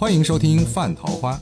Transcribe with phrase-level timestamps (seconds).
[0.00, 1.36] 欢迎收听《范桃花》。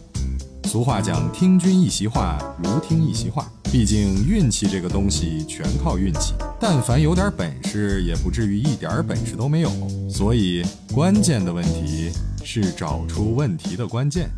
[0.66, 3.52] 俗话讲“听君一席话，如听一席话”。
[3.70, 9.68] 毕竟运气这个东西全靠运气，但凡有点本事，也不至于一点本事都没有。
[10.08, 10.64] 所以，
[10.94, 12.10] 关键的问题
[12.42, 14.30] 是找出问题的关键。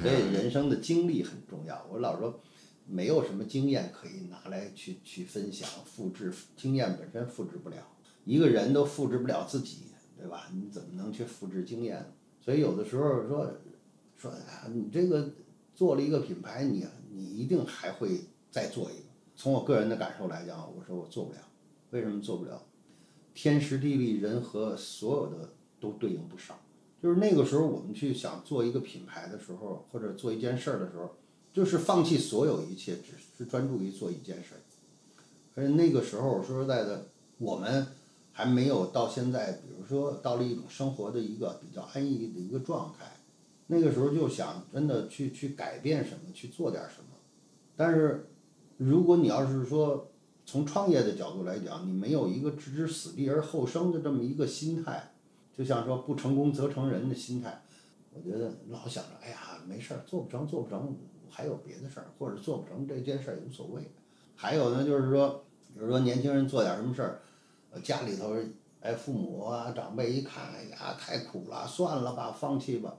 [0.00, 1.84] 所以人生的经历很重要。
[1.90, 2.38] 我老说，
[2.86, 7.78] 没有什么经验可以拿来去去分享、复制，经验本身复制不了。
[8.24, 9.78] 一个人都复制不了自己，
[10.16, 10.48] 对吧？
[10.54, 12.12] 你怎么能去复制经验？
[12.46, 13.50] 所以有的时候说
[14.16, 15.28] 说啊，你这个
[15.74, 18.20] 做了一个品牌，你你一定还会
[18.52, 19.02] 再做一个。
[19.34, 21.40] 从我个人的感受来讲，我说我做不了。
[21.90, 22.62] 为什么做不了？
[23.34, 26.56] 天时地利人和，所有的都对应不上。
[27.02, 31.16] 就是那个时候，我们去想做一个品牌的时候，或者做一件事儿的时候，
[31.52, 34.60] 就是放弃所有一切，只是专注于做一件事儿。
[35.56, 37.86] 而且那个时候，说实在的，我们
[38.36, 43.06] 还没有到现在，比如说到了一种生活的一个比较安逸的一个状态。
[43.68, 47.16] 那个时候就想真的去去改变什么，去做点什么。
[47.74, 48.28] 但是，
[48.76, 50.10] 如果你要是说
[50.44, 55.14] 从创业的角度来讲，你没有一个置之死地而后生的这么一个心态。
[55.56, 57.62] 就像说不成功则成仁的心态，
[58.12, 60.94] 我觉得老想着，哎呀，没事儿，做不成，做不成，
[61.30, 63.90] 还有别的事儿，或者做不成这件事儿也无所谓。
[64.34, 65.42] 还有呢，就是说，
[65.72, 67.22] 比如说年轻人做点什么事儿，
[67.82, 68.34] 家里头，
[68.80, 72.94] 哎，父母啊，长辈一看，哎呀，太苦了，算了吧，放弃吧。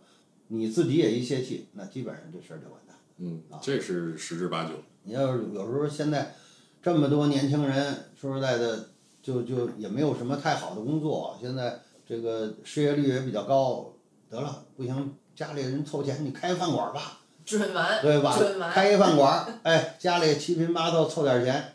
[0.47, 2.95] 你自己也一泄气，那基本上这事儿就完蛋。
[3.17, 4.71] 嗯，这是十之八九。
[5.03, 6.35] 你要是有时候现在
[6.81, 8.89] 这么多年轻人，说实在的，
[9.21, 11.79] 就就也没有什么太好的工作，现在。
[12.09, 13.93] 这个失业率也比较高，
[14.29, 18.33] 得了，不行，家里人凑钱，你开饭馆吧，准完，对吧？
[18.37, 21.73] 准完，开一饭馆，哎，家里七拼八凑凑点钱。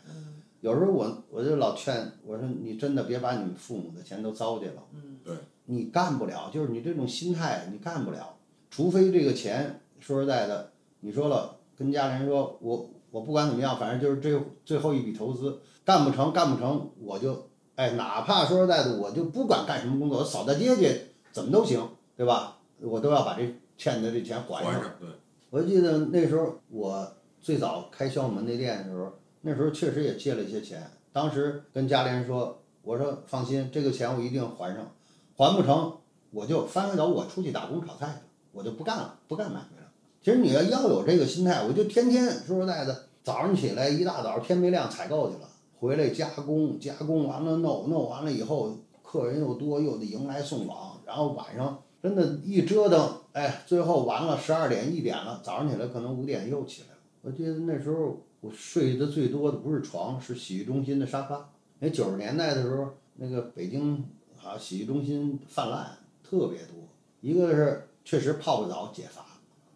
[0.63, 4.81] 嗯，有时候我我就老劝我说，你真的别把你们父母的钱都糟践了。
[4.93, 8.35] 嗯，对，你干不了，就是你这种心态，你干不了。
[8.71, 17.49] 除非这个钱，说实在的，你说了，跟家人说，我我不管怎么样，反正就是这最后一笔投资，干不成，干不成，我就。
[17.75, 20.95] 哎，哪怕说实在的，我就不管干什么工作，我扫大街去，
[21.31, 21.81] 怎么都行，
[22.15, 22.59] 对吧？
[22.79, 23.41] 我都要把这
[23.75, 24.79] 欠的这钱还上。
[24.99, 25.09] 对。
[25.49, 29.11] 我记得那时候我最早开小门那店的时候，
[29.43, 30.89] 那时候确实也借了一些钱。
[31.11, 34.91] 当时跟家里人说：“我说放心，这个钱我一定还上，
[35.37, 35.93] 还不成
[36.31, 38.21] 我就翻回头我出去打工炒菜去，
[38.51, 39.91] 我就不干了，不干买卖了。”
[40.23, 45.49] 其实你要要有这个心态，我就天天说实在的，早上起来一大早天没亮采购去了。
[45.77, 48.73] 回来加工，加工完了弄，弄完了以后
[49.03, 56.99] 客人又多，又得迎来送往，然后晚上真的，一折腾，哎，最后完了十二点一点了，早上起来可能五点又起来了。
[57.21, 61.49] 我记得那时候我睡的最多的不是床，是洗浴中心的沙发。
[61.79, 64.05] 那九十年代的时候，那个北京
[64.43, 66.75] 啊，洗浴中心泛滥特别多。
[67.21, 69.25] 一个是确实泡个澡解乏，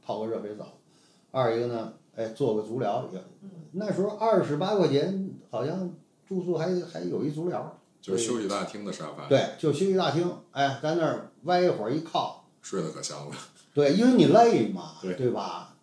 [0.05, 0.65] 泡个热水澡；
[1.31, 3.23] 二一个呢，哎，做个足疗也。
[3.71, 5.89] 那时候二十八块钱，好像
[6.27, 9.29] 住宿还还有一足疗，就是休息大厅的沙发。
[9.29, 13.35] 对，就休息大厅，哎，在那儿歪一会儿一靠，睡得可香了。
[13.73, 15.77] 对，因为你累嘛，对吧？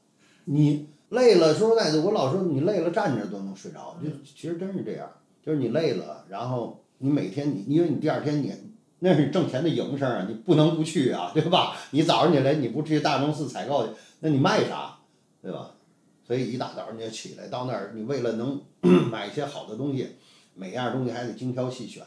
[0.45, 5.09] 你累了，说实在的，我老说你累了站着都能睡着，就其实真是这样。
[5.45, 8.51] 就是你累了，然后你每天你，因为你第二天你
[9.01, 11.77] 那是挣钱的营生啊，你不能不去啊，对吧？
[11.93, 14.97] 你早上起来你不去大钟寺采购去，那你卖啥，
[15.43, 15.73] 对吧？
[16.27, 18.59] 所以一大早你就起来到那儿，你为了能
[19.11, 20.09] 买一些好的东西，
[20.55, 22.03] 每样东西还得精挑细选，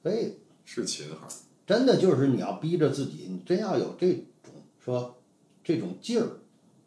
[0.00, 0.34] 所以
[0.64, 1.26] 是勤哈。
[1.66, 4.12] 真的就是你要逼着自己，你真要有这
[4.44, 5.16] 种说
[5.64, 6.28] 这种劲儿，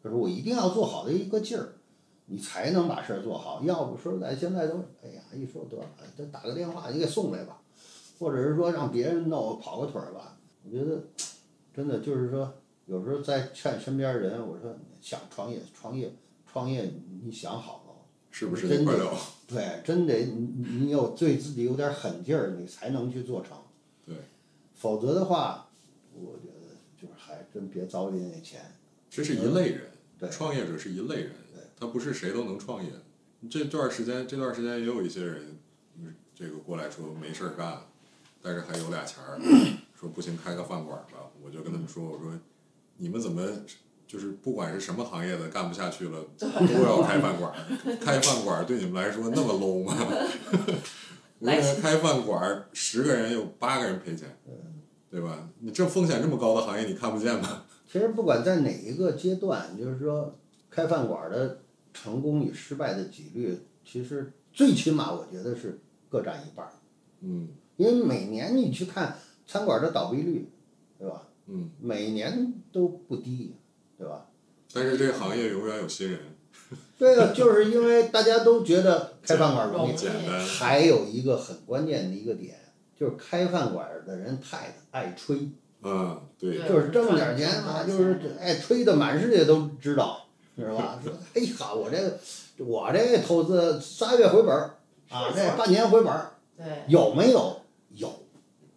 [0.02, 1.74] 就是我一定要做好的一个劲儿，
[2.26, 3.62] 你才能把事儿做好。
[3.64, 5.84] 要不说咱现在都，哎呀，一说得了，
[6.16, 7.60] 就打个电话你给送来吧，
[8.18, 10.38] 或者是说让别人弄跑个腿儿吧。
[10.64, 11.02] 我觉得
[11.74, 12.52] 真的就是说，
[12.86, 16.12] 有时候在劝身边人，我说想创业创业。
[16.52, 17.94] 创业，你想好了，
[18.28, 18.92] 是不是真得
[19.46, 23.56] 对，真得你你有对自己有点狠劲儿，你才能去做成。
[24.04, 24.16] 对，
[24.74, 25.68] 否则的话，
[26.12, 28.62] 我觉得就是还真别糟践那钱。
[29.08, 29.89] 这是一类人，
[30.20, 31.32] 对，创业者是一类人，
[31.78, 32.90] 他不是谁都能创业。
[33.50, 35.58] 这段时间，这段时间也有一些人，
[36.34, 37.80] 这个过来说没事儿干，
[38.42, 39.40] 但是还有俩钱儿，
[39.98, 41.30] 说不行，开个饭馆吧。
[41.42, 42.32] 我就跟他们说，我说
[42.98, 43.42] 你们怎么？
[44.06, 47.96] 就是不管是什么行业的，干不下去了都要开饭馆儿。
[48.04, 49.96] 开饭馆儿对你们来说那么 low 吗？
[51.38, 54.36] 为了开饭馆儿，十个人有八个人赔钱，
[55.08, 55.48] 对吧？
[55.60, 57.64] 你这风险这么高的行业，你看不见吗？
[57.90, 60.38] 其实不管在哪一个阶段，就是说
[60.70, 61.60] 开饭馆儿的
[61.92, 66.72] 成功与失败的几率，其实最起码我觉得是各占一半儿。
[67.20, 67.48] 嗯。
[67.76, 69.16] 因为每年你去看
[69.46, 70.48] 餐馆的倒闭率，
[70.98, 71.26] 对吧？
[71.46, 71.70] 嗯。
[71.80, 72.54] 每年。
[72.72, 73.56] 都不低，
[73.98, 74.28] 对吧？
[74.72, 76.20] 但是这个行业永远有新人，
[76.96, 80.38] 对的，就是因为大家都觉得开饭馆容易，简单。
[80.46, 82.56] 还有一个很关键的一个点，
[82.96, 85.50] 就是开饭馆的人太爱吹，
[85.82, 90.98] 嗯，对，就是挣点钱啊，就是钱哎吹的满世界都知道，知道吧？
[91.02, 92.18] 说哎呀，我这个
[92.58, 94.76] 我这投资仨月回本儿
[95.10, 97.60] 啊，是这半年回本儿，对，有没有？
[97.94, 98.22] 有，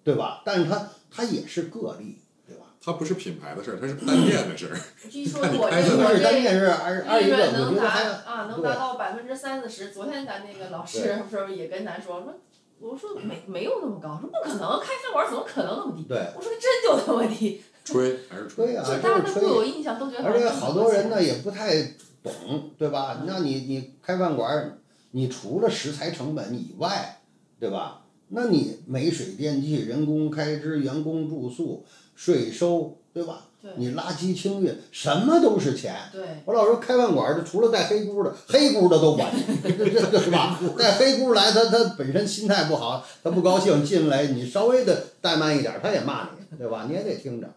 [0.04, 0.42] 对吧？
[0.46, 2.18] 但是它它也是个例，
[2.48, 2.66] 对吧？
[2.82, 4.80] 它不是品牌的事儿，它是单店的事儿。
[5.10, 9.92] 据 说我这我一是单这件事，二二一个利润能达我觉得还啊，能达到百分之三四十。
[9.92, 12.34] 昨天咱那个老师不是也跟咱说说，
[12.80, 16.04] 我说没没有那么高，说不可能，开饭馆怎么可能那么低？
[16.04, 16.18] 对。
[16.36, 18.76] 我说真就那么低，吹还是吹？
[18.76, 21.82] 啊就大家印象都觉得而且好多人呢，也不太
[22.22, 22.34] 懂，
[22.78, 23.24] 对吧？
[23.26, 24.78] 那你你开饭馆儿，
[25.12, 27.22] 你除了食材成本以外，
[27.60, 28.02] 对吧？
[28.30, 31.86] 那你煤水电气、人工开支、员工住宿、
[32.16, 33.46] 税收，对吧？
[33.64, 35.96] 对你垃圾清运，什么都是钱。
[36.12, 40.60] 对我老说开饭馆儿的，除了带黑姑的，黑姑的都管你， 这这这是吧？
[40.78, 46.86] 带黑姑来，他他本身心态不好，他不高兴进来，你稍微的怠慢一点儿，他也骂你，对吧？
[46.90, 47.48] 你也得听着。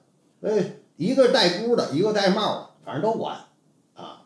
[0.42, 3.36] 哎，一个带箍的，一个戴帽的，反正都管，
[3.94, 4.22] 啊，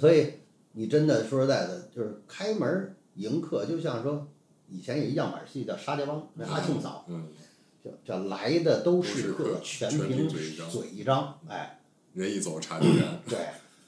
[0.00, 0.32] 所以
[0.72, 4.26] 你真的说实在的，就是开门儿迎客，就像说
[4.68, 7.28] 以前有一样板戏叫沙家浜，那阿庆嫂嗯，
[8.04, 10.28] 叫叫来的都是客全全凭凭
[10.68, 11.74] 嘴一张哎。
[12.14, 13.20] 人一走茶就凉。
[13.28, 13.38] 对，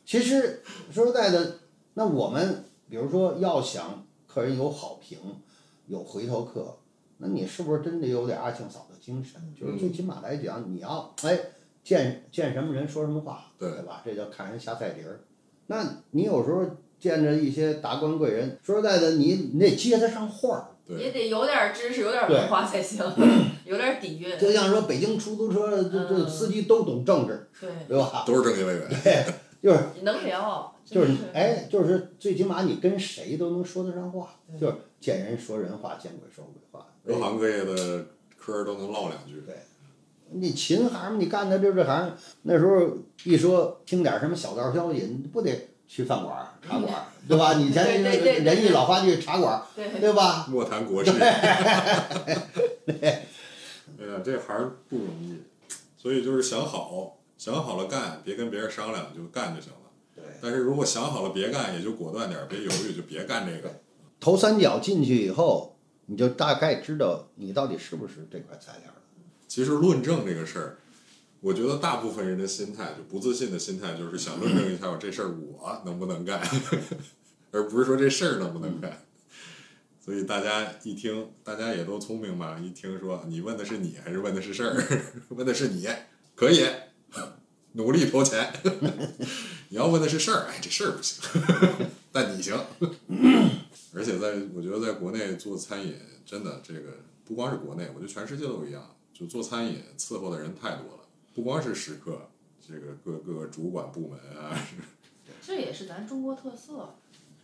[0.05, 0.63] 其实
[0.93, 1.59] 说实在的，
[1.95, 5.19] 那我们比如说要想客人有好评，
[5.87, 6.77] 有回头客，
[7.19, 9.41] 那你是不是真得有点阿庆嫂的精神？
[9.59, 11.37] 就是最起码来讲，你要哎
[11.83, 14.03] 见见什么人说什么话，对吧？
[14.05, 15.21] 这叫看人下菜碟儿。
[15.67, 16.65] 那你有时候
[17.01, 20.69] 见着一些达官贵人，说实在的，你你得接得上话儿。
[20.87, 23.05] 对，也得有点知识，有点文化才行，
[23.71, 24.37] 有点底蕴。
[24.39, 28.25] 就像说北京出租车这这嗯司机都懂政治，对，对吧？
[28.27, 28.89] 都是政协委员。
[29.63, 36.87] 就是能聊，就是哎，就是最起码你跟谁都能说得上话，就是见人说人话，见鬼说鬼话。
[37.07, 38.07] 各行各业的
[38.39, 39.43] 科儿都能唠两句。
[39.47, 39.55] 对
[40.33, 42.89] 你勤行嘛，你干的就这行，那时候
[43.25, 47.53] 一说听点什么小道消息，你不得去饭馆儿、茶馆儿， 对吧？
[47.55, 49.63] 你以前对对对对人一老话剧茶馆儿，
[50.01, 50.47] 对，吧？
[50.49, 51.11] 莫谈国 事。
[53.03, 53.27] 哎
[54.13, 55.39] 呀，这行儿不容易，
[55.97, 59.79] 所以就是想好，想好了干，别跟别人商量，就干就行了。
[60.15, 63.81] 对，但是如果想好了别干，也就果断点儿，别犹豫，就别干这个。
[64.19, 65.77] 头三脚进去以后，
[66.07, 68.97] 你就大概知道你到底是不是这块材料了。
[69.49, 70.79] 其实论证这个事儿，
[71.41, 76.41] 我觉得大部分人的心态就不自信的心态，就是想论证一下我这事儿我能不能干，
[77.51, 79.03] 而不是说这事儿能不能干。
[80.01, 84.77] 所以大家一听，大家也都聪明嘛，一听说你问的是你还是问的是事儿，
[85.31, 85.87] 问的是你，
[86.35, 86.67] 可以
[87.73, 88.53] 努力投钱。
[89.69, 91.23] 你要问的是事儿，哎，这事儿不行，
[92.11, 92.59] 但你行。
[93.95, 95.95] 而且在我觉得在国内做餐饮，
[96.25, 98.97] 真的这个不光是国内，我觉得全世界都一样。
[99.13, 101.05] 就做餐饮伺候的人太多了，
[101.35, 102.31] 不光是食客，
[102.67, 104.59] 这个各各个主管部门啊，
[105.47, 106.95] 这也是咱中国特色，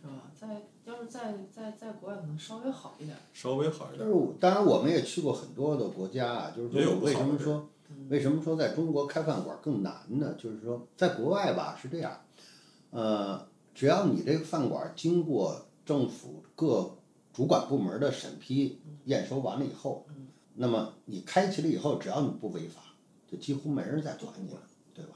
[0.07, 0.31] 是吧？
[0.39, 3.17] 在要是在在在国外可能稍微好一点。
[3.33, 3.99] 稍微好一点。
[3.99, 7.69] 但是我当然我们也去过很多的国家啊，就是说为什么说
[8.09, 10.35] 为什么说在中国开饭馆更难呢？
[10.37, 12.19] 就是说在国外吧是这样，
[12.91, 16.95] 呃，只要你这个饭馆经过政府各
[17.33, 20.05] 主管部门的审批验收完了以后，
[20.55, 22.81] 那么你开起来以后，只要你不违法，
[23.29, 24.61] 就几乎没人再管你了，
[24.93, 25.11] 对吧？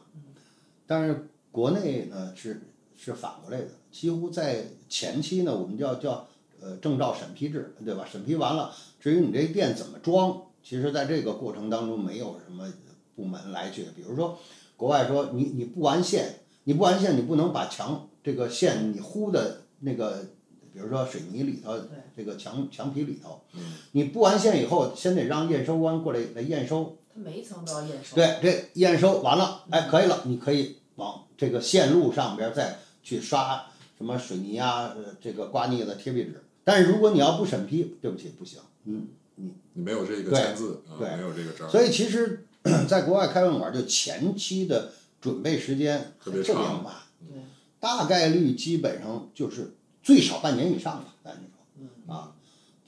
[0.86, 2.62] 但是国内呢是
[3.04, 6.28] 是反过来的，几乎在前期呢，我们叫叫
[6.62, 8.06] 呃证照审批制，对吧？
[8.10, 12.72] 审批完了，至于你这店怎么装，其实在这个过程当中没有什么
[13.16, 14.38] 部门来去，比如说
[14.78, 20.28] 国外说你你不完线，你不完线，你不能把墙这个线你糊的那个，
[20.72, 21.76] 比如说水泥里头，
[22.16, 23.60] 这个墙墙皮里头，嗯
[23.94, 28.16] 你布完线以后，先得让验收官过来来验收，他每一层都要验收。
[28.16, 33.66] 对，这验收完了，哎，可以了，你可以往这个线路上边儿再去刷
[33.98, 36.44] 什么水泥啊，呃，这个刮腻子、贴壁纸。
[36.64, 38.60] 但是如果你要不审批，对不起，不行。
[38.86, 42.46] 嗯，你你没有这个签字啊，对没有这个章，所以其实
[42.88, 46.94] 在国外开饭馆，就前期的准备时间特别特别长慢，
[47.28, 47.38] 对，
[47.80, 52.34] 大概率基本上就是最少半年以上吧，咱就说嗯，啊，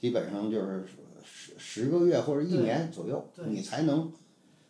[0.00, 0.86] 基本上就是
[1.24, 4.12] 十十个月或者一年左右，你才能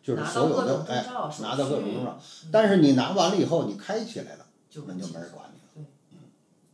[0.01, 1.05] 就是所有的哎
[1.41, 2.19] 拿到各种续证照。
[2.43, 4.44] 嗯但是你拿完了以后，你开起来了，
[4.75, 5.69] 就那就没人管你了。
[5.73, 6.17] 对嗯，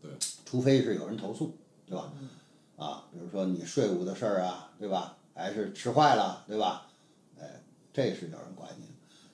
[0.01, 0.11] 对，
[0.43, 1.55] 除非是有人投诉，
[1.85, 2.11] 对吧？
[2.19, 2.29] 嗯
[2.77, 5.17] 啊，比如说你税务的事儿啊，对吧？
[5.35, 6.87] 还是吃坏了，对吧？
[7.39, 7.61] 哎，
[7.93, 8.85] 这是有人管你。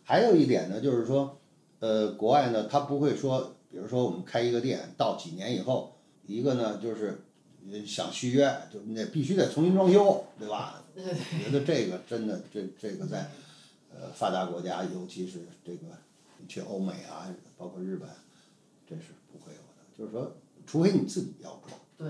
[0.04, 1.40] 还有一点呢，就是说，
[1.80, 5.96] 呃，国外呢，他不会说，比如说我们开一个店，到几年以后，
[6.26, 7.22] 一个呢就是
[7.72, 10.84] 呃想续约，就那必须得重新装修，对吧？
[10.94, 13.30] 对对我觉得这个真的，这这个在
[13.94, 15.88] 呃发达国家，尤其是这个
[16.38, 18.10] 你去欧美啊，包括日本，
[18.90, 19.98] 这是不会有的。
[19.98, 21.80] 就是说，除非你自己要装。
[21.98, 22.08] 对，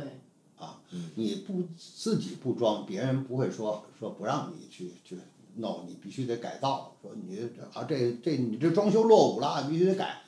[1.16, 5.18] 你不自己不装，别人不会说说不让你去去
[5.56, 6.96] 弄，你必须得改造。
[7.02, 10.22] 说你这啊这这你这装修落伍了，必须得改。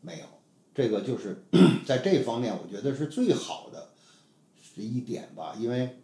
[0.00, 0.24] 没有，
[0.74, 1.44] 这个就是
[1.84, 3.90] 在这方面，我觉得是最好的
[4.62, 5.54] 是一点吧。
[5.58, 6.00] 因为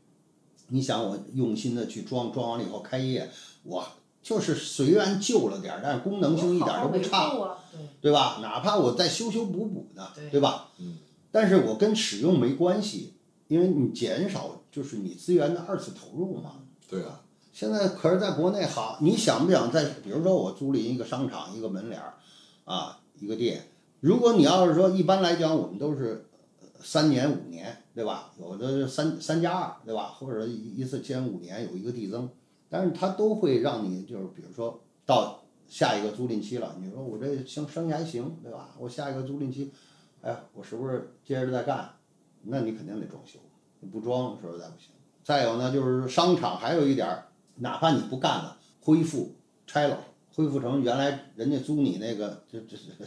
[0.68, 3.30] 你想，我用心的去装，装完了以后开业，
[3.62, 3.86] 我
[4.22, 7.32] 就是虽然旧了点儿，但是功能性一点都不差。
[8.00, 8.38] 对对吧？
[8.40, 10.68] 哪怕我再修修补补呢，对对吧？
[10.78, 10.99] 嗯。
[11.30, 13.14] 但是我跟使用没关系，
[13.49, 16.62] 因为你减少就是你资源的二次投入嘛。
[16.88, 17.21] 对啊，
[17.52, 22.14] 现在可是在国内好，你想不想在，比如说我租赁一个商场、一个门脸儿，
[22.64, 23.68] 啊，一个店，
[24.00, 26.26] 如果你要是说一般来讲，我们都是
[26.61, 28.33] 呃三年五年，对吧？
[28.40, 30.14] 有的是三三加二，对吧？
[30.18, 32.30] 或者一一次签五年有一个递增，
[32.71, 38.70] 但是它都会让你就是比如说到下一个租赁期了，你说我这生生意还行，对吧？
[38.78, 39.73] 我下一个租赁期，
[40.23, 41.90] 哎，我是不是接着再干？
[42.42, 43.38] 那你肯定得装修，
[43.80, 44.90] 你不装说实在不行。
[45.25, 49.35] 再有呢，就是商场还有一点儿，哪怕你不干了，恢复
[49.66, 49.99] 拆了，
[50.35, 53.04] 恢复成原来人家租你那个，就这这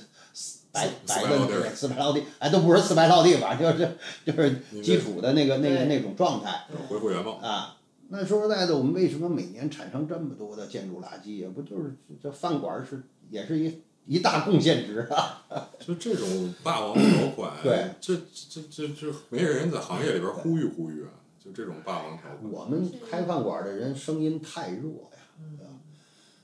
[0.71, 7.35] 白四白的四百落地儿那个四百落地，哎，都不是四百落地吧，就是就是基础的那个那个那种状态恢复原貌。
[7.35, 7.77] 啊。
[8.11, 11.37] 那说实在的，我们为什么每年产生这么多的建筑垃圾？
[11.37, 15.45] 也不就是这饭馆儿是也是一一大贡献值啊。
[15.79, 18.15] 就这种霸王条款，对，这
[18.49, 22.51] 这这这没人在行业里边呼吁呼吁啊，就这种霸王条款。
[22.51, 25.71] 我们开饭馆儿的人声音太弱呀，嗯对吧？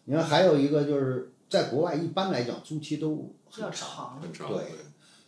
[0.05, 4.63] 你看还有一个就是在国外一般来讲租期都很长，长，很长，对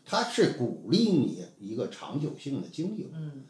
[0.05, 3.09] 它是鼓励你一个长久性的经营。
[3.13, 3.43] 嗯，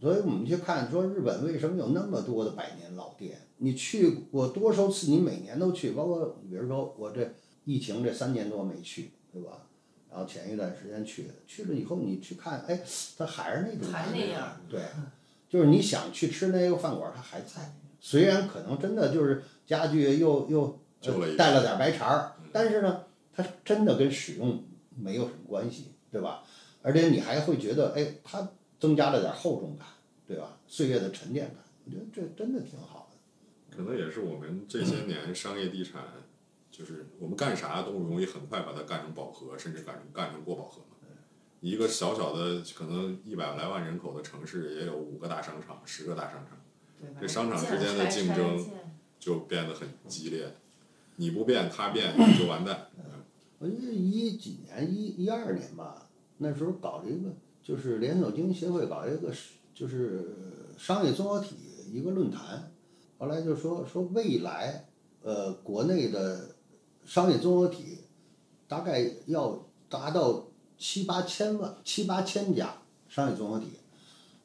[0.00, 3.38] 所以我们去看说日本为什么有那么多的百年老店？
[3.58, 5.10] 你去过多少次？
[5.10, 7.32] 你每年都去，包括比如说我这
[7.64, 9.66] 疫情这三年多没去，对吧？
[10.10, 12.80] 然后前一段时间去的，去了以后你去看，哎，
[13.16, 14.80] 它还是那种还那样对，
[15.48, 17.72] 就是你想去吃那个饭馆，它还在。
[17.98, 20.78] 虽然可能真的就是家具又又
[21.36, 24.62] 带了点白茬儿，但是呢，它真的跟使用
[24.94, 26.42] 没有什么关系，对吧？
[26.82, 29.86] 而且你还会觉得，哎，它增加了点厚重感，
[30.26, 30.58] 对吧？
[30.66, 33.76] 岁月的沉淀感，我觉得这真的挺好的。
[33.76, 36.02] 可能也是我们这些年商业地产，
[36.70, 40.86] 就是我们干啥都容易很快把它干成饱和，甚至干成干成过饱和嘛。
[41.60, 46.58] 一个小小的可能一百来万人口的城市，也有五个大商场、十个大商场，
[47.20, 48.64] 这商场之间的竞争
[49.18, 50.54] 就变得很激烈。
[51.16, 52.88] 你不变，他变， 你就完蛋。
[53.58, 57.30] 我记得一几年一一二年吧，那时候搞了一个，
[57.66, 59.32] 就是连锁经营协会搞了一个
[59.74, 60.36] 就是
[60.78, 61.56] 商业综合体
[61.92, 62.70] 一个论坛，
[63.18, 64.86] 后来就说说未来
[65.22, 66.54] 呃国内的
[67.04, 67.98] 商业综合体
[68.68, 70.46] 大概要达到
[70.78, 72.76] 七八千万七八千家
[73.08, 73.66] 商业综合体，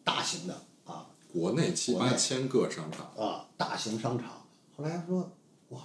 [0.03, 5.31] 大型的啊国内七八千个商场，啊大型商场，后来说
[5.69, 5.81] 哇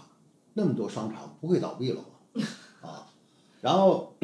[0.54, 2.46] 那么多商场不会倒闭了吗？
[2.80, 3.12] 啊，
[3.60, 4.14] 然后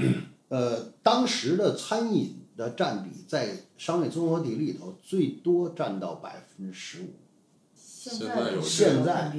[0.49, 7.15] 呃当时的餐饮的占比在商业综合体里头最多占到百分之十五，
[7.75, 9.33] 现现在有的现在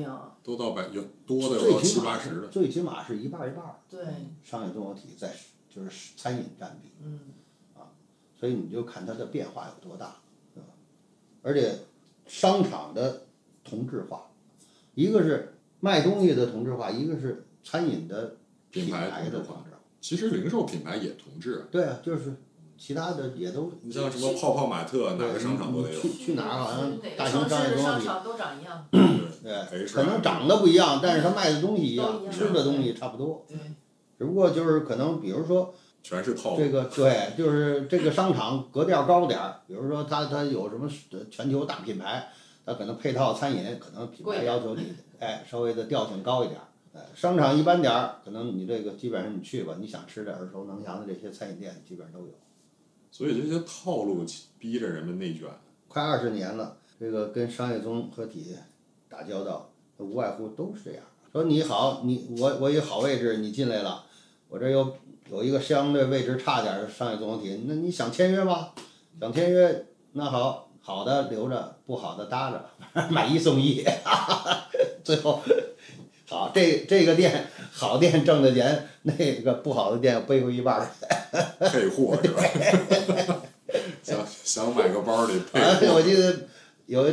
[0.44, 2.42] 都到百有多的有到最起码七八十的。
[2.44, 4.04] 是最起码是一半一半儿，对，
[4.44, 5.34] 商业综合体在
[5.70, 7.20] 就是餐饮占比，嗯，
[8.40, 10.18] 所以你就看它的变化有多大，
[10.54, 10.70] 对吧？
[11.42, 11.80] 而且
[12.28, 13.26] 商场的
[13.64, 14.32] 同质化，
[14.96, 18.38] 一个是卖东西的同质化，一个是餐饮的
[18.70, 19.80] 品牌牌的同质化同质化。
[20.02, 22.36] 其实零售品牌也同质，对啊，就是
[22.78, 23.72] 其他的也都。
[23.82, 26.00] 你像什么泡泡玛特，哪个商场都得有。
[26.00, 28.88] 去去哪儿好像大型商业城市的综合体，商场都长一样，
[29.42, 33.46] 对，H 可能长得不一样，但是他卖的东西一样吃的东西差不多。
[33.48, 33.58] 对，
[34.18, 36.58] 只不过就是可能，比如说全是套路。
[36.58, 42.30] 这个对，就是这个商场格调高点儿，比如说它它有什么呃全球大品牌，
[42.66, 46.68] 它可能配套餐饮可能品牌要求你哎稍微的调性高一点儿。
[46.96, 52.34] 哎，商场一般点儿，可能你这个基本上你去吧，你想吃点耳熟能详的这些餐饮店，基本上都有。
[53.14, 54.26] 所以这些套路
[54.58, 55.48] 逼着人们内卷。
[55.88, 58.56] 快二十年了，这个跟商业综合体
[59.08, 61.04] 打交道，无外乎都是这样。
[61.32, 64.04] 说你好，你我我有好位置，你进来了，
[64.50, 64.98] 我这有
[65.30, 68.70] 有一个相对位置差点的商业综合体，那你想签约吗？
[69.22, 72.68] 想签约，那好，好的留着，不好的搭着，
[73.12, 73.86] 买一送一，
[75.06, 75.40] 最后，
[76.28, 80.88] 好这这个店好店挣的钱，那个不好的店背回一半儿。
[81.60, 82.44] 配货是吧？
[84.04, 85.60] 想想买个包得配。
[85.90, 86.48] 我记得
[86.86, 87.12] 有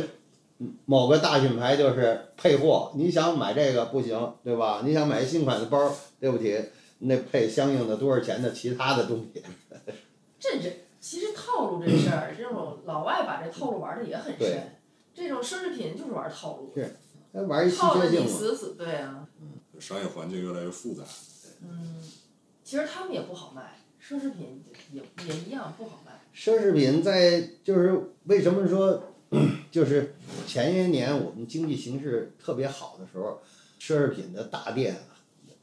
[0.85, 4.83] 某个大品牌就是配货，你想买这个不行，对吧？
[4.85, 6.63] 你想买新款的包，对不起，
[6.99, 9.43] 那配相应的多少钱的其他的东西。
[10.39, 14.77] 这这其实套路这事儿，这种老外把这套路玩的也很深。
[15.13, 16.73] 这种奢侈品就是玩套路，
[17.31, 17.69] 那玩一。
[17.69, 18.75] 死死。
[18.77, 19.27] 对啊，
[19.81, 21.03] 商业环境越来越复杂，
[21.61, 21.95] 嗯，
[22.63, 26.11] 其实他们也不好卖，奢侈品也也一样不好卖。
[26.33, 29.03] 奢侈品在就是为什么说，
[29.71, 30.15] 就是
[30.47, 33.41] 前些年我们经济形势特别好的时候，
[33.79, 34.95] 奢侈品的大店，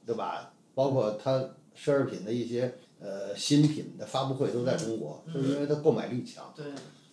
[0.04, 0.52] 对吧？
[0.74, 1.38] 包括它
[1.76, 6.52] 奢侈品的一些呃新品的发布会都在中国，嗯就是因为它购买力强。
[6.56, 6.66] 对，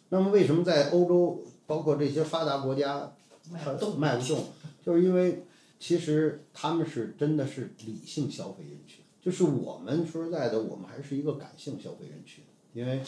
[0.09, 3.99] 那么为什么在欧洲，包括这些发达国家，它卖不动。
[3.99, 4.45] 卖不动？
[4.85, 5.45] 就是因为
[5.79, 13.01] 其实他们是真的是理性消费人群，就是我们说实在的，我们还是一个感性消费人群，因为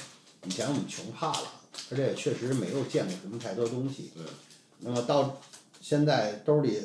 [0.46, 1.48] 以前我们穷怕了，
[1.92, 4.12] 而且也确实没有见过什么太多东西。
[4.16, 4.24] 对。
[4.80, 5.42] 那么到
[5.82, 6.78] 现在兜里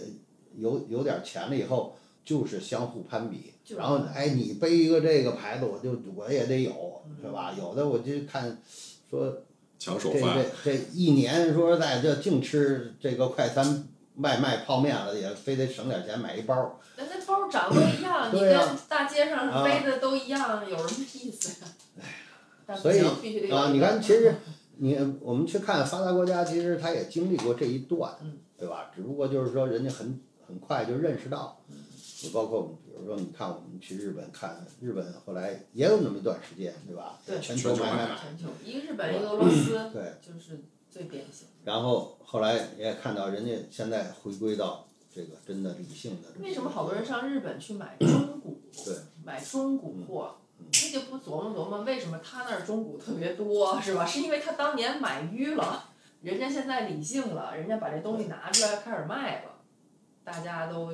[0.57, 7.53] 有有点钱了以后，就是相互攀比，然后哎，你背一个这个牌子，我就我也得有，嗯是吧？
[7.59, 8.57] 有的我就看
[9.11, 9.45] 说这
[9.79, 16.79] 抢手饭这这一年说实在这净吃这个快餐外卖泡面了，也非得省点钱买一包。
[16.97, 22.77] 但那包长得都一样， 你跟大街上啊背的都一样，有什么意思呀？
[22.77, 23.01] 所以
[23.51, 24.35] 啊，你看，其实
[24.77, 28.91] 你我们去看发达国家，其实他也经历过这一段嗯，对吧？
[28.95, 31.61] 只不过就是说人家很很快就认识到，
[32.23, 37.19] 你包括我们，比如说你看我们去日本看，日本后来也有那么一段时间，对吧？
[37.27, 40.15] 对全球买买买买，全球，一个日本，一个俄罗斯，对。
[40.23, 41.49] 就是最典型。
[41.65, 46.29] 然后后来也看到人家现在回归到这个真的理性的。
[46.41, 48.61] 为什么好多人上日本去买 中古？
[48.85, 50.37] 对，买中古货，
[50.73, 54.07] 他就不琢磨琢磨为什么他那儿中古特别多，是吧？
[54.07, 55.91] 是因为他当年买淤了，
[56.23, 59.51] 人家现在理性了，人家把这东西拿出来开始卖了，
[60.25, 60.93] 大家都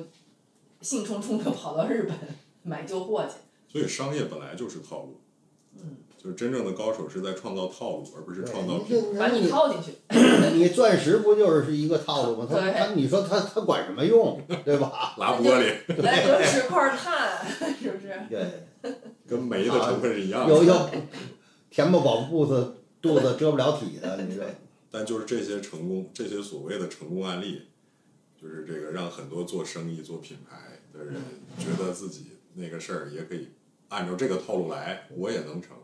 [0.81, 2.15] 兴冲冲的跑到日本
[2.63, 3.35] 买旧货去。
[3.71, 5.21] 所以商业本来就是套路，
[5.75, 8.77] 嗯，就是真正的高手是在创造套路，而不是创造。
[9.17, 9.93] 把你套进去，
[10.53, 12.45] 你钻石不就是一个套路吗？
[12.49, 15.15] 他他你说他他管什么用，对吧？
[15.17, 17.47] 拉玻璃来就是块碳，
[17.81, 18.13] 是不是？
[18.29, 18.67] 对，
[19.25, 20.89] 跟煤的成分是一样的，有有
[21.69, 24.43] 填不饱肚子，肚子遮不了体的，你说
[24.91, 27.61] 但就是这些成功，这些所谓的成功案例，
[28.41, 30.57] 就是这个让很多做生意、做品牌
[30.91, 31.15] 的人
[31.57, 33.49] 觉得自己那个事儿也可以
[33.87, 35.77] 按照这个套路来，我也能成。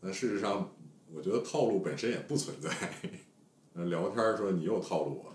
[0.00, 0.72] 但事实上，
[1.12, 2.70] 我觉得套路本身也不存在。
[3.74, 5.32] 呃聊天儿说你又套路我，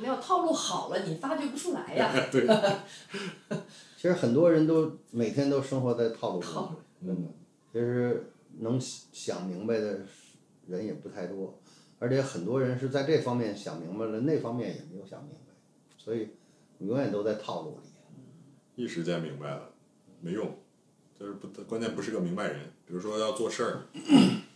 [0.00, 2.12] 没有套路好了，你发掘不出来呀。
[2.30, 2.46] 对，
[3.96, 7.28] 其实很多人都每天都生活在套路套中，嗯真的，
[7.72, 10.00] 其实能想明白的
[10.68, 11.58] 人也不太多，
[11.98, 15.52] 而且很多人是在这方面想明白了，那方面也没有想明白，
[15.98, 16.28] 所以
[16.78, 17.88] 永远都在套路里。
[18.76, 19.68] 一时间明白了，
[20.20, 20.48] 没用，
[21.18, 22.72] 就是不，关键不是个明白人。
[22.86, 23.86] 比如说要做事儿，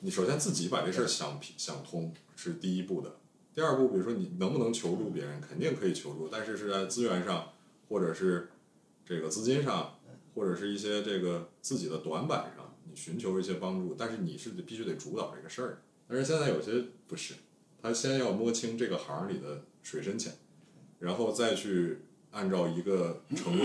[0.00, 3.16] 你首先自己把这事儿想平想通是第一步的。
[3.54, 7.52] 第二步，比如说你能不能求助别人，肯定可以求助，但是是在资源上，
[7.88, 8.50] 或者是
[9.04, 9.98] 这个资金上，
[10.34, 13.94] 或者是一些这个自己的短板上，你寻求一些帮助。
[13.98, 15.82] 但是你是得必须得主导这个事儿。
[16.06, 17.34] 但是现在有些不是，
[17.82, 20.34] 他先要摸清这个行里的水深浅，
[21.00, 21.98] 然后再去
[22.30, 23.64] 按照一个程度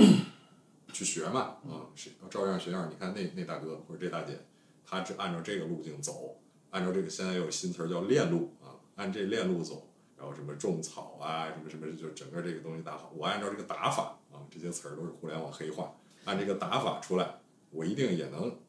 [0.94, 2.90] 去学嘛，啊，是照样学样。
[2.90, 4.40] 你看那那大哥或者这大姐，
[4.86, 13.12] 他是按照这个路径走，按照这个现在有新词儿叫链路啊，按这链路走，然后什么种草啊，什么什么，就整个这个东西打好。
[13.18, 17.40] 我按照这个打法啊，这些词儿都是互联网黑话，按这个打法出来，
[17.72, 18.60] 我一定也能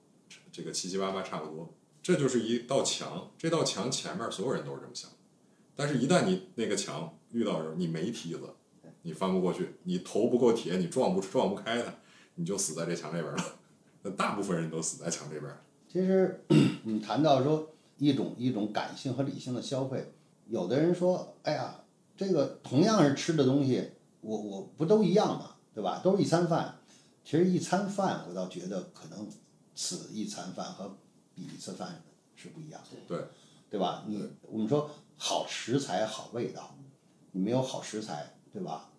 [0.51, 1.73] 这个七七八八差不多。
[2.03, 5.11] 这就是一道墙，这道墙前面所有人都是这么想，
[5.75, 8.55] 但是一旦你那个墙遇到的时候，你没梯子，
[9.01, 11.95] 你翻不过去，你头不够铁，你撞不撞不开它，
[12.35, 13.44] 你就死在这墙这边了。
[14.03, 15.53] 那大部分人都死在墙这边。
[15.88, 16.44] 其实
[16.83, 20.12] 你谈到说一种一种感性和理性的消费，
[20.47, 21.83] 有的人说，哎呀，
[22.16, 25.57] 这个同样是吃的东西，我我不都一样吗？
[25.75, 26.01] 对吧？
[26.03, 26.79] 都是一餐饭。
[27.25, 29.29] 其实一餐饭，我倒觉得可能
[29.75, 30.97] 此一餐饭和
[31.35, 32.03] 彼一次饭
[32.35, 32.97] 是不一样的。
[33.09, 33.25] 对。
[33.70, 34.05] 对吧？
[34.07, 36.77] 你我们说好食材好味道，
[37.33, 38.90] 你没有好食材，对吧？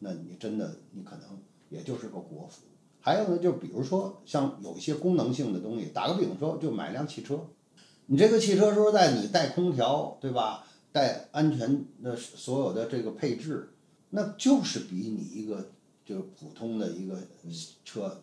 [0.00, 2.64] 那你真的你可能也就是个国服。
[3.00, 7.40] 还有呢，就比如说像有一些功能性的东西，打个比方说，就买辆汽车，
[8.06, 10.66] 你这个汽车说实在你带空调，对吧？
[10.92, 13.72] 带安全的所有的这个配置，
[14.10, 15.70] 那就是比你一个
[16.04, 17.16] 就是普通的一个
[17.84, 18.20] 车，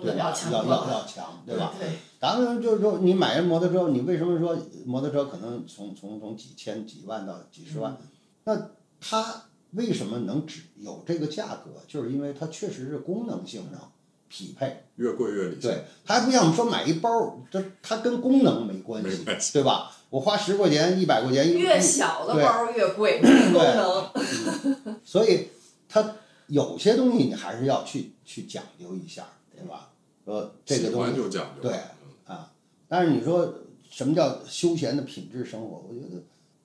[0.00, 1.72] 对要强要要，要强，对吧？
[1.80, 1.88] 对，
[2.20, 7.96] 当然就是说，你买人摩托车，你为什么说摩托车可能从从从几千几万到几十万？
[8.44, 11.70] 那它为什么能只有这个价格？
[11.86, 13.92] 就是因为它确实是功能性上
[14.28, 14.84] 匹配。
[14.96, 15.70] 越贵越理性。
[15.70, 19.90] 对，它还不像说买一包，这它跟功能没关系，没关系对吧？
[20.10, 24.98] 我花十块钱、一百块钱，一越小的对包越贵，没功能。
[25.04, 25.48] 所以
[25.88, 26.16] 它
[26.48, 29.90] 有些东西你还是要去去讲究一下，对吧？
[30.24, 31.62] 呃这个东西就讲究。
[31.62, 32.52] 对嗯啊，
[32.86, 33.52] 但是你说
[33.90, 35.82] 什么叫休闲的品质生活？
[35.88, 36.22] 我觉得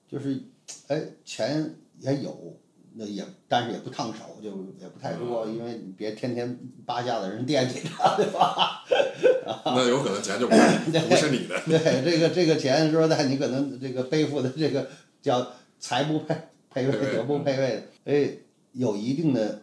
[0.08, 0.40] 就是，
[0.86, 2.56] 哎，钱也有，
[3.00, 8.82] 那也但是也不烫手，就也不太多，嗯因为你别天天八下子人惦记着，对吧？
[9.64, 11.54] 那有可能钱就不是不是你的。
[11.64, 14.88] 对，这个这个钱说实在，你可能这个背负的这个
[15.22, 16.36] 叫财不配
[16.68, 18.36] 配位，德不配位的，哎，
[18.72, 19.62] 有一定的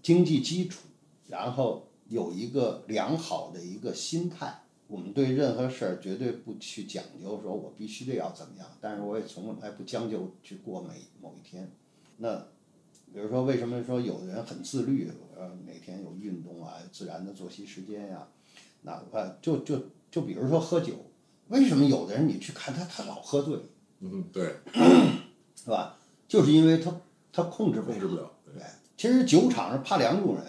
[0.00, 0.82] 经济基础，
[1.26, 4.60] 然后有一个良好的一个心态。
[4.86, 11.68] 我们对任何事儿绝对不去讲究，说我必须得要怎么样，但是我也从来不将就去过每某一天。
[12.18, 12.36] 那
[13.12, 18.26] 比如说，为什么说有的人很自律，呃，每天有运动啊，自然的作息时间呀、
[18.82, 19.78] 哪怕就就
[20.10, 20.92] 就比如说喝酒，
[21.48, 23.58] 为什么有的人你去看他，他老喝醉，
[24.00, 24.56] 嗯，对，
[25.54, 25.98] 是吧？
[26.26, 26.90] 就是因为他
[27.32, 28.30] 他控制不控制不了。
[28.44, 28.62] 对对，
[28.96, 30.44] 其实酒场上怕两种人，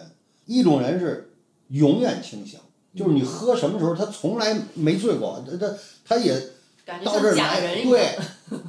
[0.45, 1.33] 一种人是
[1.67, 2.59] 永远清醒，
[2.95, 6.33] 就是你喝什么时候他从来没醉过，他他他也
[7.03, 8.17] 到这儿来，对，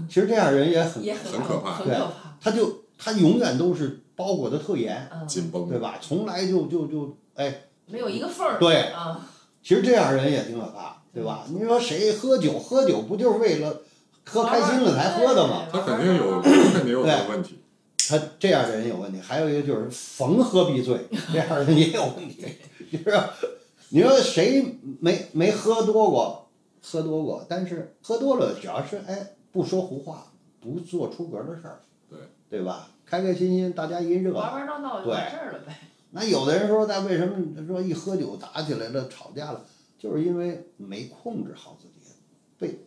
[0.09, 2.37] 其实这样人也很，也很可怕对很可怕。
[2.41, 5.69] 他就他永远都是包裹的特严，嗯，紧绷。
[5.69, 5.99] 对吧？
[6.01, 8.59] 从来就就就哎，没有一个缝儿。
[8.59, 9.21] 对啊，
[9.63, 11.45] 其实这样人也挺可怕，对吧？
[11.51, 13.83] 你说谁喝酒喝酒不就是为了
[14.25, 15.67] 喝开心了才喝的吗？
[15.71, 17.59] 他肯定有，他肯定有这个问题。
[18.07, 22.45] 他这样的人有问题，还有一个就是逢喝必醉， 这样的人也有问题。
[22.93, 23.19] 就 是
[23.91, 26.49] 你说谁没没喝多过，
[26.83, 30.27] 喝多过，但是喝多了，只要是哎不说胡话，
[30.61, 32.19] 不做出格的事儿，对
[32.55, 32.89] 对吧？
[33.05, 34.39] 开开心心，大家一热闹。
[34.39, 35.77] 玩玩闹闹就完事儿了呗。
[36.11, 39.65] 那有的人说，那为什么说一喝酒打起来了、吵架了，
[39.99, 42.15] 就是因为没控制好自己，
[42.57, 42.87] 被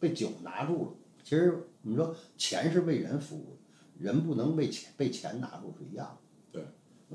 [0.00, 0.90] 被酒拿住了。
[1.22, 3.56] 其实你说钱是为人服务
[3.98, 6.60] 的，人不能被钱被钱拿住是一样的。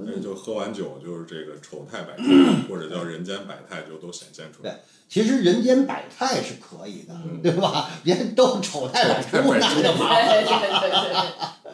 [0.06, 2.24] 对就喝完酒就是这个丑态百态，
[2.70, 4.80] 或者叫人间百态，就都显现出来。
[5.10, 7.90] 其实人间百态是可以的，嗯对吧？
[8.02, 11.69] 别都丑态百出， 那就麻烦对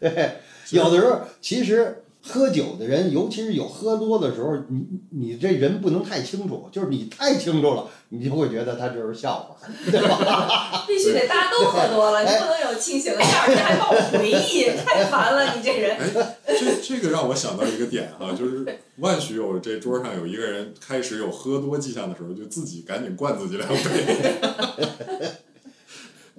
[0.70, 9.54] 有的时候其实喝酒的人，尤其是有喝多的时候，你你这人不能太清楚，就是你太清楚了，你就会觉得他就是笑话，
[9.90, 10.84] 对吧？
[10.88, 15.98] 必须得大家都喝多了，你哎不能有清醒的，第二天还帮我回忆，太烦了，你这人。
[15.98, 16.08] 哎，
[16.46, 18.64] 这这个让我想到一个点哈、就是
[18.96, 23.76] 万许有这桌上有一个人开始有喝多迹象的时候，就自己赶紧灌自己两杯。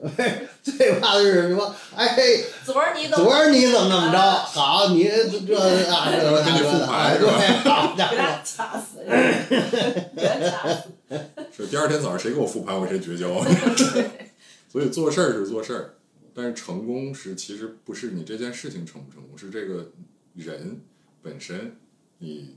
[0.65, 2.17] 最怕的是什么，哎，
[2.65, 4.19] 昨儿你怎昨么儿你怎么怎么着？
[4.19, 5.55] 好，你这这
[5.93, 9.05] 啊，这个给你复盘哎是吧对，好家给伙，他掐死？
[10.15, 10.89] 给他掐死。
[11.55, 13.45] 是第二天早上谁给我复盘，我谁绝交。
[14.67, 15.93] 所以做事儿是做事儿，
[16.33, 19.91] 但是成功是其实不是你这件事情成不成功，是这个
[20.33, 20.81] 人
[21.21, 21.77] 本身
[22.17, 22.55] 你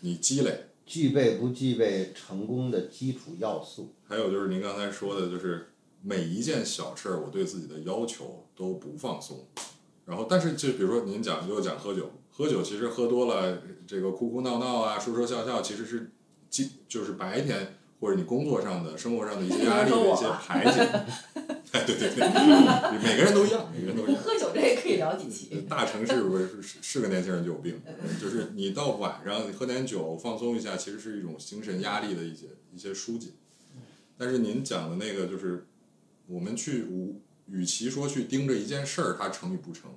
[0.00, 0.66] 你积累。
[0.86, 3.94] 具备不具备成功的基础要素？
[4.06, 5.72] 还有就是您刚才说的，就是
[6.06, 9.48] 每一件小事儿，我对自己的要求都不放松。
[10.04, 16.12] 然后，但是就比如说您讲又讲喝酒，喝酒其实喝多了，这个哭哭闹闹啊，说说笑笑，其实是
[16.50, 20.80] 今就是白天或者你工作上的、生活上的一些压力的一些 排解。
[21.72, 24.22] 哎，对对对，每个人都一样，每个人都一样。
[24.22, 25.66] 喝酒这也可以聊几期。
[25.68, 27.80] 大城市不是是是个年轻人就有病，
[28.20, 33.30] 就是你到晚上喝点酒放松一下，其实是一种精神压力的一些一些疏解。
[34.16, 35.66] 但是您讲的那个就是，
[36.26, 39.90] 我们去无，与其说去盯着一件事儿它成与不成，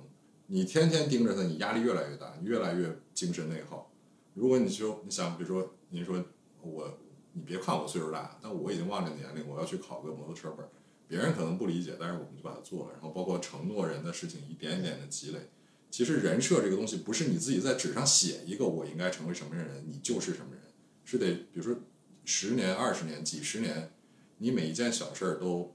[0.46, 3.92] 你天天盯着它，你压力越来越大，越来越精神内耗。
[4.34, 6.24] 如果你就你想，比如说您说
[6.62, 6.98] 我，
[7.32, 10.70] 你别看我岁数大，但我已经忘了年龄，我要去考个摩托车本儿。
[11.08, 12.92] 别人可能不理解，但是我们就把它做了。
[12.92, 15.48] 然后包括承诺人的事情，一点一点的积累。
[15.90, 20.60] 其实人设这个东西，不是你自己在纸上写一个我应该成为什么人，你就是什么人，
[21.04, 21.80] 是得比如说
[22.26, 23.90] 十年、二十年、几十年，
[24.36, 25.74] 你每一件小事儿都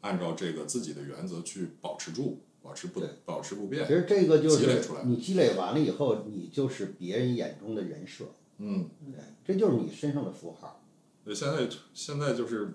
[0.00, 3.92] 按照这个自己的原则去保持住，保持不对保持不变其。
[3.92, 8.24] 实这个就是积累出来你积累完了以后，你就是别人眼中的人设，
[8.58, 10.82] 嗯，对，这就是你身上的符号。
[11.24, 12.74] 对，现在现在就是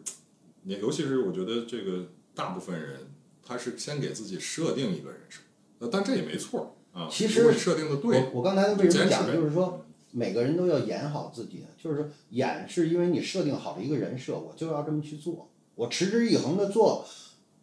[0.64, 3.00] 你，尤其是我觉得这个大部分人，
[3.44, 5.42] 他是先给自己设定一个人设，
[5.80, 11.64] 呃，但这也没错儿啊，其实如果你设定的对，我我刚才为什么讲，就是说每个人都要演好自己？
[11.78, 17.06] 就是说演是因为你设定好了一个人设，我就要这么去做，我持之以恒的做，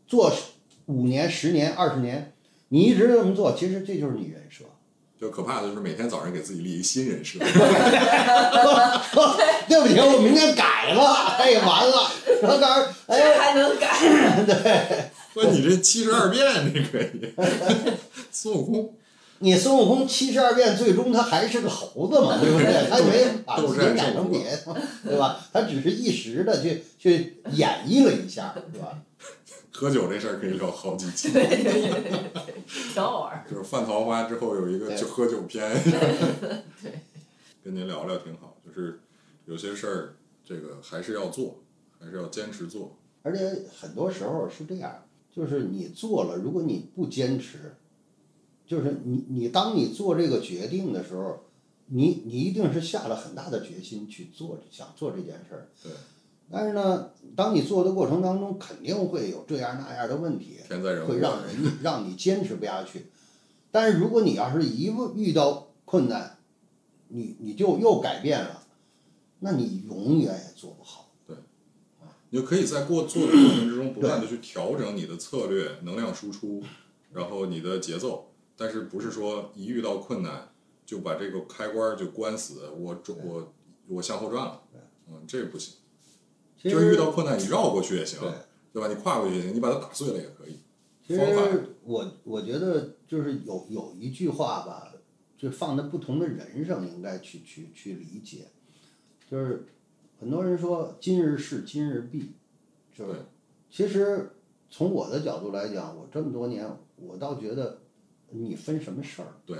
[0.06, 0.32] 做
[0.86, 2.32] 五年、十年、二十年，
[2.68, 4.64] 你一直这么做，其实这就是你人设。
[5.20, 7.48] 就可怕的就是每天早上给自己立一新人设， 对
[9.80, 15.12] 不起，我明天改了，哎，完了，说告诉哎这还能改？
[15.32, 17.32] 说你这七十二变这可以，
[18.32, 18.94] 孙悟空
[19.42, 22.66] 你孙悟空七十二变，最终他还是个猴子嘛，对不对？
[22.88, 25.44] 他没把自己改成别的，对吧？
[25.52, 29.02] 他只是一时的去去演绎了一下，对吧？
[29.74, 32.54] 喝酒这事儿可以聊好几期，对对对对对，
[32.94, 33.44] 挺好玩儿。
[33.50, 35.68] 就是犯桃花之后有一个就喝酒篇，
[36.80, 37.00] 对，
[37.64, 38.56] 跟您聊聊挺好。
[38.64, 39.00] 就是
[39.46, 40.14] 有些事儿，
[40.46, 41.62] 这个还是要做，
[41.98, 42.96] 还是要坚持做。
[43.22, 43.50] 而且
[43.80, 47.74] 很多时候是这样，就是你做了，如果你不坚持，
[48.72, 51.44] 就是你你当你做这个决定的时候，
[51.88, 55.68] 你你一定是下了很大的决心去做想做这件事儿。
[55.82, 55.92] 对。
[56.50, 63.08] 但是呢，当你做的过程当中，肯定会有这样那样的问题，天灾人祸会让人让你坚持不下去。
[63.70, 66.38] 但是如果你要是一遇到困难，
[67.08, 68.62] 你你就又改变了，
[69.40, 71.10] 那你永远也做不好。
[71.26, 71.36] 对
[72.30, 76.62] 你就可以在过做的过程之中，不断的去调整你的策略、能量输出，
[77.12, 78.31] 然后你的节奏。
[78.56, 80.50] 但是不是说一遇到困难
[80.84, 83.52] 就把这个开关儿就关死，我转我
[83.88, 84.62] 我向后转了，
[85.08, 85.76] 嗯，这不行。
[86.58, 88.30] 就是遇到困难你绕过去也行，对
[88.74, 88.88] 对吧？
[88.88, 90.60] 你跨过去也行，你把它打碎了也可以。
[91.04, 94.94] 其方法实我我觉得就是有有一句话吧，
[95.36, 98.46] 就放在不同的人上应该去去去理解，
[99.28, 99.66] 就是
[100.20, 102.34] 很多人说今日事今日毕，
[102.96, 103.20] 就是对
[103.68, 104.30] 其实
[104.70, 107.80] 从我的角度来讲，我这么多年我倒觉得
[108.32, 109.58] 你分什么事儿，对，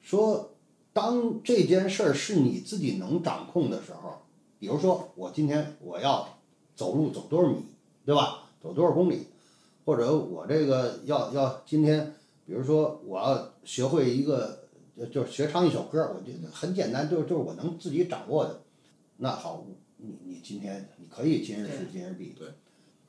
[0.00, 0.54] 说
[0.92, 4.22] 当这件事儿是你自己能掌控的时候，
[4.58, 6.38] 比如说我今天我要
[6.76, 7.64] 走路走多少米，
[8.04, 8.50] 对吧？
[8.62, 9.26] 走多少公里，
[9.84, 12.14] 或者我这个要要今天，
[12.46, 14.60] 比如说我要学会一个，
[14.96, 18.62] 就就是学唱一首歌，我觉得很简单，就就是我能自己掌握的。
[19.16, 19.66] 那好，
[19.98, 22.34] 你你今天你可以今日事今日毕。
[22.38, 22.48] 对。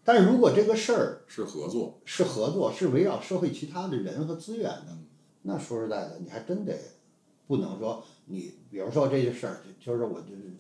[0.06, 4.96] 但是如果这个事儿是合作，是合作，是围绕社会其他的人和资源的，
[5.42, 6.78] 那说实在的，你还真得
[7.48, 10.54] 不能说你，比如说这个事儿，就是我就是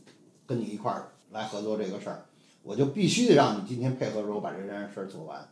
[0.47, 2.25] 跟你一块儿来合作这个事儿，
[2.63, 5.47] 我就必须得让你今天配合着我把这件事儿做完。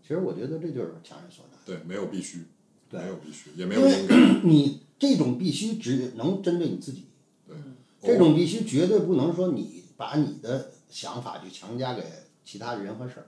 [0.00, 2.46] 其实我觉得这就是强人所难，对，没有必须，
[2.88, 4.40] 对没有必须，也没因为有应该。
[4.42, 7.08] 你这种必须只能针对你自己，
[7.46, 7.56] 对，
[8.00, 12.02] 这种必须绝对不能说你把你的想法去强加给
[12.42, 13.26] 其他人和事儿。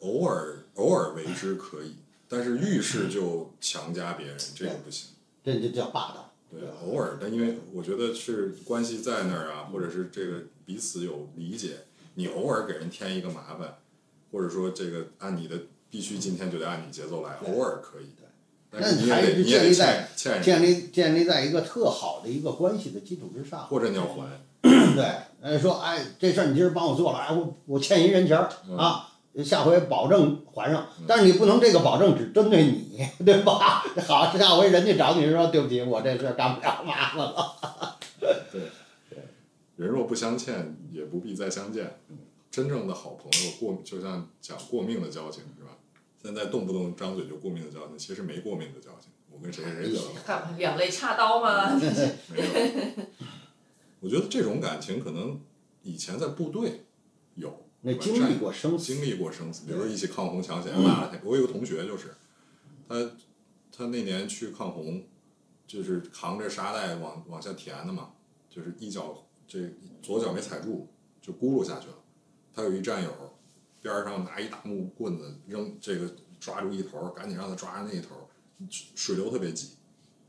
[0.00, 1.96] 偶尔偶尔为之可以，
[2.28, 5.10] 但是遇事就强加别人，这个不行。
[5.42, 6.32] 这就叫霸道。
[6.50, 11.76] 对，偶尔，但因为我觉得是关系在那儿啊，或者是这个彼此有理解，
[12.14, 13.78] 你偶尔给人添一个麻烦，
[14.32, 15.56] 或者说这个按你的
[15.88, 18.04] 必须今天就得按你节奏来，偶尔可以。
[18.18, 18.26] 对
[18.72, 23.66] 但是你还是建立在建立建立在一个特好的一个关系的基础之上。
[23.66, 24.40] 或者你要还。
[24.62, 25.04] 对，
[25.40, 29.09] 呃，说哎，这事儿你今儿帮我做了，哎，我我欠一人情儿嗯啊，
[29.44, 30.86] 下回保证还上。
[31.06, 33.84] 但是你不能这个保证只针对你，对吧？
[34.06, 37.96] 好，下回人家找你说对不起，我这事儿干不了，麻烦了。
[39.76, 41.98] 人若不相欠，也不必再相见。
[42.50, 45.70] 真正的好朋友过，就像讲过命的交情，是吧？
[46.22, 49.10] 现在动不动张嘴就过命的交情，其实没过命的交情。
[49.30, 51.70] 我跟谁谁得了看 两肋插刀吗？
[52.28, 52.44] 没有。
[54.00, 55.40] 我觉得这种感情可能
[55.82, 56.84] 以前在部队
[57.36, 60.72] 有，那经历过生死，经历过生死，比如说一起抗洪抢险。
[61.24, 62.14] 我有个同学就是，
[62.88, 63.10] 他
[63.72, 65.02] 他那年去抗洪，
[65.66, 68.10] 就是扛着沙袋往往下填的嘛，
[68.50, 70.88] 就是一脚这左脚没踩住
[71.22, 71.94] 就轱辘下去了。
[72.54, 73.10] 他有一战友
[73.80, 78.24] 边儿上拿一大木棍子扔这个抓住一头，赶紧让他抓着那一头儿，
[78.94, 79.70] 水流特别急。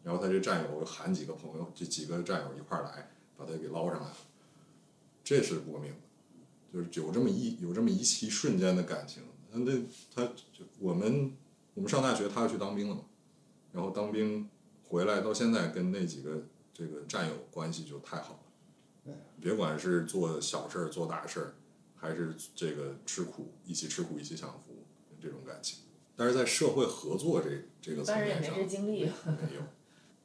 [0.03, 4.15] 然后他这战友喊几个朋友，这几个战友一块儿来，把他给捞上来了。
[5.23, 5.97] 这是过命的。
[6.71, 9.81] 就是有这么一有这么一一瞬间的感情，那这
[10.13, 11.33] 他就我们
[11.73, 13.01] 我们上大学，他要去当兵了嘛，
[13.73, 14.49] 然后当兵
[14.87, 18.43] 回来到现在跟那几个这个战友关系就太好
[19.05, 21.53] 了，别管是做小事儿做大事儿，
[21.95, 24.83] 还是这个吃苦一起吃苦一起享福
[25.19, 25.79] 这种感情，
[26.15, 27.49] 但是在社会合作这
[27.81, 28.99] 这个层但是也没面上这经历。
[29.01, 29.61] 没有，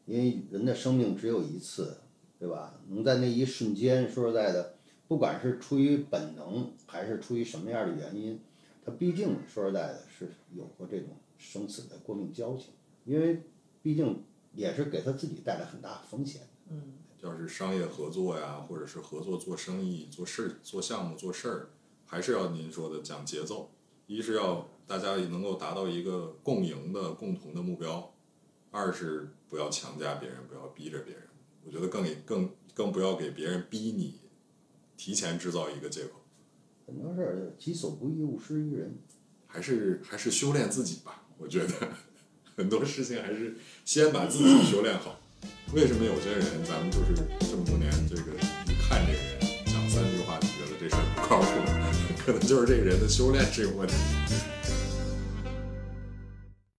[0.06, 1.98] 因为人的生命只有一次，
[2.38, 2.80] 对吧？
[2.88, 4.75] 能在那一瞬间，说实在的，
[5.08, 8.40] 不管是出于本能还是出于什么样的原因，
[8.84, 12.72] 他毕竟说实在的是有过这种生死的过命交情。
[13.04, 13.42] 因为
[13.82, 16.42] 毕竟也是给他自己带来很大风险。
[16.68, 21.68] 嗯，要是商业合作呀，或者是合作做生意、做事儿、做项目、做事儿，
[22.04, 23.70] 还是要您说的讲节奏。
[24.08, 28.12] 一是要大家能够达到一个共赢的共同的目标，
[28.72, 31.22] 二是不要强加别人，不要逼着别人。
[31.64, 34.20] 我觉得更更更不要给别人逼你，
[34.96, 36.22] 提前制造一个借口。
[36.86, 38.98] 很多事儿己所不欲，勿施于人。
[39.48, 41.72] 还是还是修炼自己吧，我觉得
[42.56, 43.56] 很多事情还是
[43.86, 45.18] 先把自己修炼好。
[45.72, 47.14] 为什么有些人咱们就是
[47.48, 48.32] 这么多年，这个
[48.66, 51.46] 一看这个人讲三句话就觉得这事儿不靠谱，
[52.26, 53.94] 可能就是这个人的修炼是有问题。